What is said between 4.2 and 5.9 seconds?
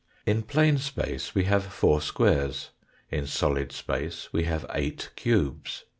we have eight cubes.